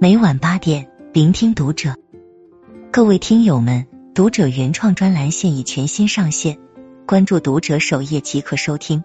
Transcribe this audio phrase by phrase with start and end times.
[0.00, 1.96] 每晚八点，聆听读者。
[2.90, 6.58] 各位听友们，读者原创专栏现已全新上线，
[7.06, 9.04] 关注读者首页即可收听。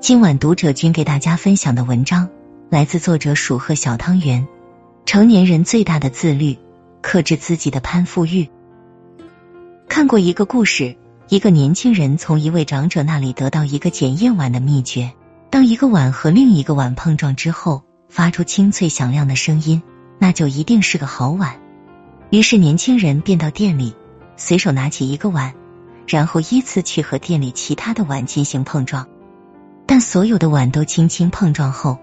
[0.00, 2.28] 今晚读者君给大家分享的文章
[2.70, 4.46] 来自作者蜀鹤小汤圆。
[5.06, 6.56] 成年人最大的自律，
[7.02, 8.48] 克制自己的攀附欲。
[9.88, 10.96] 看过一个故事，
[11.28, 15.12] 一个年轻人从一位长者那里得到一个检验碗的秘诀：
[15.54, 19.80] 当一个碗和另一个碗碰撞之后，发出清脆响亮的声音。
[20.18, 21.60] 那就一定是个好碗。
[22.30, 23.94] 于是年轻人便到店里，
[24.36, 25.54] 随手拿起一个碗，
[26.08, 29.06] 然后依次去和店里其他的碗进行碰撞。
[29.86, 32.00] 但所有的碗都轻轻碰撞后，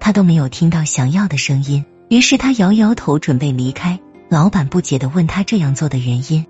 [0.00, 1.84] 他都没有听到想要的声音。
[2.08, 4.00] 于是他摇摇头，准备离开。
[4.28, 6.44] 老板不解的问他这样做的原因，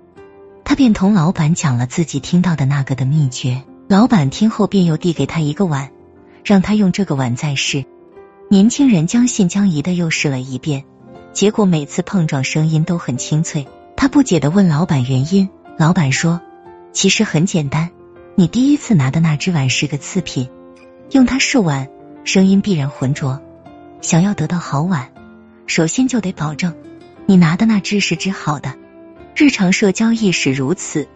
[0.63, 3.61] 他便同老板讲了自己听到的那个的秘诀。
[3.87, 5.91] 老板听后便又递给他一个碗，
[6.43, 7.85] 让他用这个碗再试。
[8.49, 10.85] 年轻人将信将疑的又试了一遍。
[11.31, 15.47] 结果每次碰撞声音都很清脆，他不解的问老板原因，
[15.77, 16.41] 老板说
[16.91, 17.91] ：“其实很简单，
[18.35, 20.49] 你第一次拿的那只碗是个次品，
[21.11, 21.87] 用它试碗，
[22.23, 23.39] 声音必然浑浊。
[24.01, 25.11] 想要得到好碗，
[25.67, 26.73] 首先就得保证
[27.27, 28.73] 你拿的那只是只好的。
[29.35, 31.07] 日常社交亦是如此，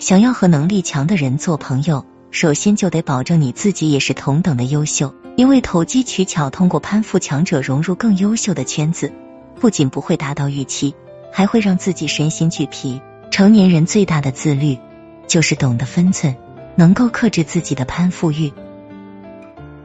[0.00, 9.12] 想要和能力强的人做朋友，首先就得保证你自己也是同等的优秀，因为投机取巧，通过攀附强者融入更优秀的圈子。”
[9.60, 10.94] 不仅不会达到预期，
[11.30, 12.98] 还会让自己身心俱疲。
[13.30, 14.78] 成年人最大的自律，
[15.26, 16.34] 就是懂得分寸，
[16.76, 18.50] 能够克制自己的攀附欲。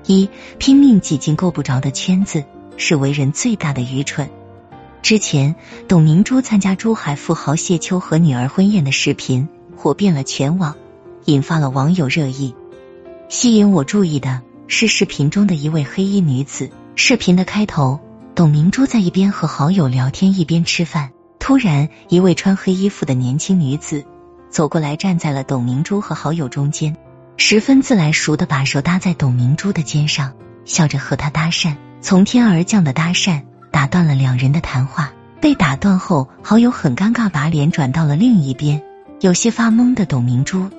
[0.05, 0.29] 一
[0.59, 2.45] 拼命挤进够不着的圈子，
[2.77, 4.29] 是为人最大的愚蠢。
[5.01, 5.55] 之前，
[5.89, 10.77] 董明珠参加珠海富豪谢秋和女儿婚宴的视频火遍了全网，
[11.26, 12.56] 引发了网友热议。
[13.30, 16.70] 吸引我注意的是视频中的一位黑衣女子。
[16.95, 18.00] 视频的开头。
[18.36, 21.12] 董明珠在一边和好友聊天，一边吃饭。
[21.40, 24.03] 突然，一位穿黑衣服的年轻女子
[24.50, 26.97] 走过来，站在了董明珠和好友中间，
[27.38, 30.34] 十分自来熟的把手搭在董明珠的肩上，
[30.66, 31.75] 笑着和她搭讪。
[32.02, 35.14] 从天而降的搭讪打断了两人的谈话。
[35.40, 38.81] 被打断后，好友很尴尬，把脸转到了另一边。
[39.22, 40.69] 有些发懵的董明珠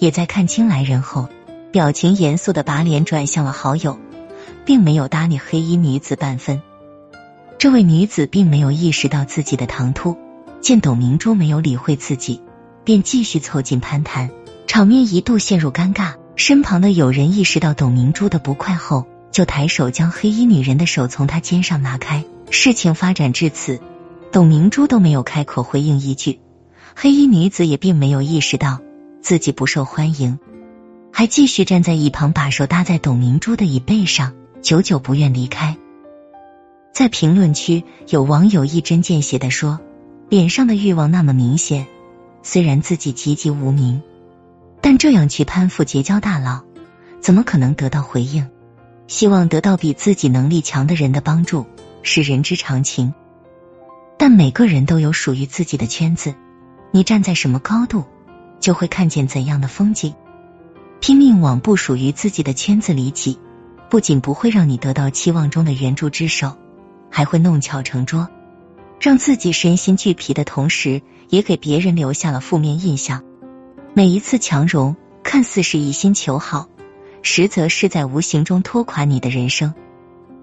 [0.00, 1.28] 也在看清来人后，
[1.70, 3.98] 表情严肃的把脸转向了好友，
[4.64, 6.62] 并没有搭理黑衣女子半分。
[7.58, 10.16] 这位女子并没有意识到自己的唐突，
[10.62, 12.40] 见董明珠没有理会自己，
[12.82, 14.30] 便继续凑近攀谈，
[14.66, 16.14] 场面一度陷入尴尬。
[16.34, 22.24] 身旁的友人意识到董明珠的不快后，就抬手将黑衣女人的手从她肩上拿开。
[22.50, 23.78] 事情发展至此，
[24.32, 26.40] 董明珠都没有开口回应一句，
[26.96, 28.80] 黑衣女子也并没有意识到
[29.22, 30.38] 自己不受欢迎，
[31.12, 35.76] 还继续站在一旁，把手搭在董明珠的椅背上，久久不愿离开。
[36.92, 39.78] 在评论区，有网友一针见血的说
[40.28, 41.86] ：“脸上的欲望那么明显，
[42.42, 44.02] 虽然自己籍籍无名，
[44.80, 46.62] 但这样去攀附结交大佬，
[47.20, 48.48] 怎么可能得到回应？
[49.06, 51.66] 希望得到比自己能力强的人的帮助
[52.02, 53.12] 是人之常情，
[54.16, 56.34] 但每个人都有属于自己的圈子，
[56.92, 58.04] 你站在什么高度，
[58.60, 60.14] 就会看见怎样的风景。
[61.00, 63.38] 拼命往不属于自己的圈子里挤，
[63.88, 66.56] 不仅不会让你得到期望中的援助之手。”
[67.12, 68.28] 还会弄巧成拙，
[69.00, 73.24] 让自己身心俱疲的同时，也给别人留下了负面印象。
[73.94, 74.94] 每一次强融，
[75.24, 76.68] 看似是一心求好，
[77.22, 79.74] 实则是在无形中拖垮你的人生。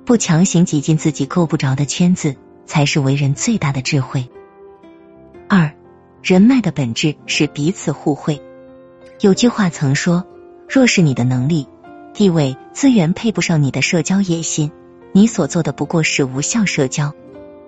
[0.03, 2.35] 不强行挤进自己够不着的圈子，
[2.65, 4.29] 才是为人最大的智慧。
[5.47, 5.73] 二，
[6.21, 8.41] 人脉的本质是彼此互惠。
[9.21, 10.25] 有句话曾说：
[10.67, 11.67] 若是你的能力、
[12.13, 14.71] 地位、资源配不上你的社交野心。
[15.13, 17.13] 你所做的不过是无效社交，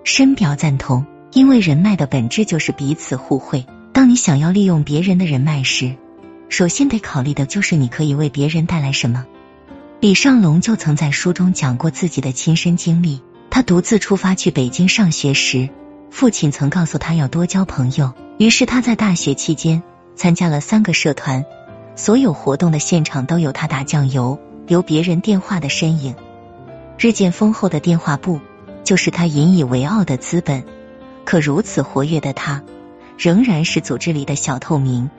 [0.04, 1.06] 深表赞同。
[1.32, 3.64] 因为人脉的本质就是彼此互惠。
[3.92, 5.96] 当你想要利用别人的人脉时，
[6.48, 9.26] 首先得考虑的就是你可以为别人带来什么。
[10.00, 13.22] 李尚龙就曾在书中讲过自己的亲身经历。
[13.48, 15.68] 他独自出发去北京上学时，
[16.10, 18.12] 父亲曾告诉他要多交朋友。
[18.40, 19.82] 于是他在大学期间
[20.16, 21.44] 参加了三个社团，
[21.94, 26.14] 所有活动的现场都有他打酱油、留别人电话的身影。
[26.98, 28.40] 日渐丰厚的电话簿，
[28.82, 30.64] 就是他引以为傲的资本。
[31.26, 32.62] 可如此活跃的他，
[33.18, 35.10] 仍然是组织里的小透明。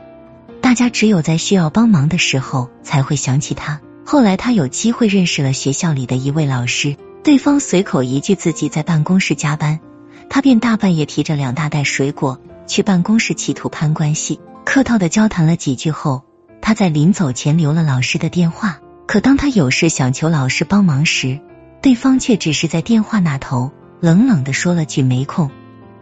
[0.59, 3.81] 大家只有在需要帮忙的时候才会想起他。
[4.03, 9.79] 后来他有机会认识了学校里的一位老师，对方随口一句自己在办公室加班，
[10.27, 14.40] 他便大半夜提着两大袋水果去办公室，企图攀关系。
[14.66, 16.24] 客套的交谈了几句后，
[16.62, 18.80] 他在临走前留了老师的电话。
[19.08, 21.40] 可当他有事想求老师帮忙时，
[21.81, 25.52] 对方却只是在电话那头冷冷的说了句没空，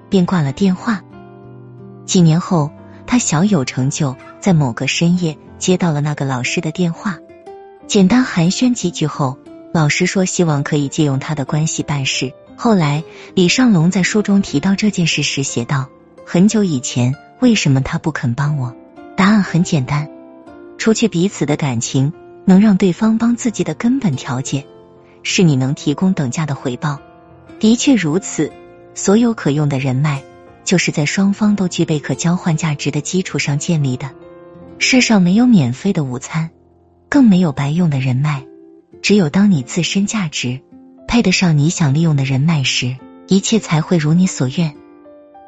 [0.10, 1.02] 便挂了电话。
[2.06, 2.72] 几年后，
[3.08, 7.18] 他小有成就，在某个深夜接到了那个老师的电话，
[7.88, 9.40] 简单寒暄几句后，
[9.74, 12.34] 老师说希望可以借用他的关系办事。
[12.56, 13.04] 后来，
[13.34, 15.88] 李尚龙在书中提到这件事时写道
[16.32, 18.76] ：“很久以前，为什么他不肯帮我？
[19.18, 20.12] 答案很简单，
[20.78, 22.14] 除去彼此的感情，
[22.46, 24.64] 能让对方帮自己的根本条件。”
[25.24, 27.00] 是你能提供等价的回报，
[27.60, 28.54] 的确如此。
[28.94, 30.22] 所有可用的人脉，
[30.64, 34.12] 就是在双方都具备可交换价值的基础上建立的。
[34.78, 36.52] 世上没有免费的午餐，
[37.10, 38.46] 更没有白用的人脉。
[39.02, 40.62] 只有当你自身价值
[41.08, 42.98] 配得上你想利用的人脉时，
[43.28, 44.76] 一切才会如你所愿。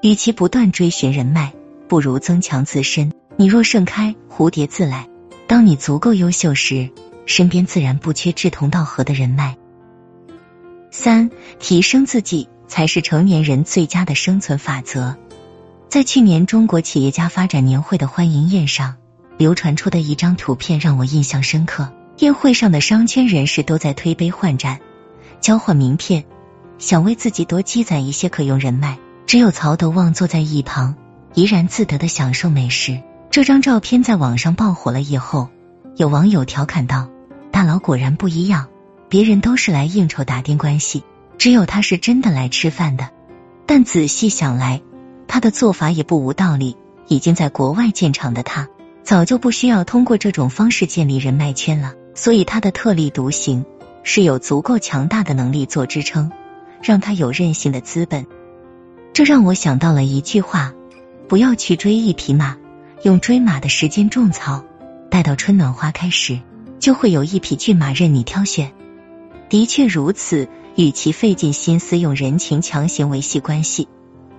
[0.01, 1.53] 与其不断追寻人脉，
[1.87, 3.11] 不如增强自身。
[3.37, 5.07] 你若盛开，蝴蝶自来。
[5.45, 6.89] 当你足够优秀时，
[7.27, 9.57] 身边自然不缺志同道合的人脉。
[10.89, 15.15] 三，提升自己才是成年人最佳的生存法则。
[15.87, 18.95] 在去年中国企业家发展年会的欢迎宴上，
[19.37, 21.93] 流传出的一张图片让我印象深刻。
[22.17, 24.79] 宴会上的商圈人士都在推杯换盏，
[25.39, 26.25] 交换名片，
[26.79, 28.97] 想为自己多积攒一些可用人脉。
[29.31, 30.93] 只有曹德旺坐在一旁，
[31.35, 33.01] 怡然自得的享受美食。
[33.29, 35.47] 这张照片在网上爆火了以后，
[35.95, 37.07] 有网友调侃道
[37.49, 38.67] ：“大佬果然不一样。”
[39.07, 41.05] 别人都是来应酬打点关系，
[41.37, 43.09] 只有他是真的来吃饭的。
[43.65, 44.81] 但仔细想来，
[45.29, 46.75] 他的做法也不无道理。
[47.07, 48.67] 已经在国外建厂的他，
[49.01, 51.93] 早就不需要通过这种方式建立人脉圈了。
[52.15, 53.65] 所以他的特立独行
[54.03, 56.29] 是有足够强大的能力做支撑，
[56.81, 58.27] 让他有任性的资本。
[59.13, 60.73] 这让我想到了一句话：
[61.27, 62.57] 不要去追一匹马，
[63.03, 64.63] 用追马的时间种草，
[65.09, 66.39] 待到春暖花开时，
[66.79, 68.71] 就会有一匹骏马任你挑选。
[69.49, 73.89] 的确如此，与其费尽心思用人情强行维系关系，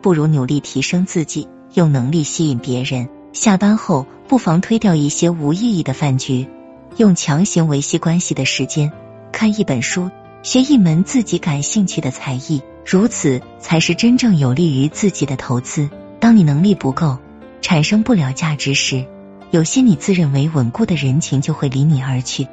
[0.01, 3.09] 不如努力提升自己，用能力吸引别人。
[3.35, 6.49] 下班后不妨推掉一些无意义的饭局，
[6.97, 8.91] 用强行维系关系的时间
[9.33, 10.11] 看一本书，
[10.43, 15.89] 学一门自己感兴趣的才艺，如此才是真正有利于自己的投资。
[16.21, 17.19] 当你能力不够，
[17.61, 19.07] 产生不了价值时，
[19.51, 22.47] 有些你自认为稳固的人情就会离你而去。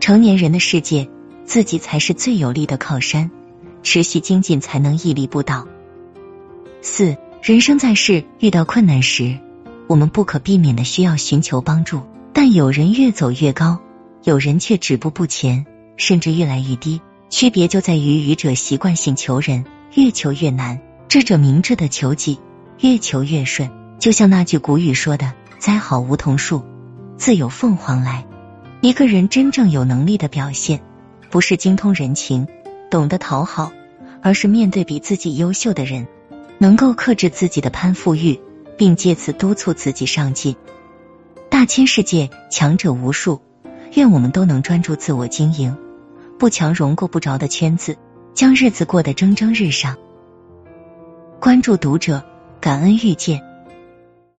[0.00, 1.08] 成年人的世界。
[1.46, 3.30] 自己才是最有力的靠山，
[3.84, 5.68] 持续精进才能屹立不倒。
[6.82, 9.38] 四，人生在世，遇到困难时，
[9.86, 13.78] 我们不可避免的需要寻求帮助，但有人越走越高，
[14.24, 15.64] 有人却止步不前，
[15.96, 17.00] 甚至越来越低。
[17.28, 19.64] 区别就在于愚者习惯性求人，
[19.94, 20.78] 越求越难；
[21.08, 22.38] 智者明智的求己，
[22.80, 23.70] 越求越顺。
[23.98, 26.62] 就像那句古语说的：“栽好梧桐树，
[27.16, 28.24] 自有凤凰来。”
[28.82, 30.80] 一个人真正有能力的表现。
[31.28, 32.46] 不是精通人情，
[32.88, 33.72] 懂得讨好，
[34.22, 36.06] 而是面对比自己优秀的人，
[36.58, 38.40] 能够克制自己的攀附欲，
[38.78, 40.54] 并借此督促自己上进。
[41.50, 43.40] 大千世界，强者无数，
[43.94, 45.76] 愿我们都能专注自我经营，
[46.38, 47.96] 不强融过不着的圈子，
[48.34, 49.96] 将日子过得蒸蒸日上。
[51.40, 52.22] 关注读者，
[52.60, 53.42] 感恩遇见。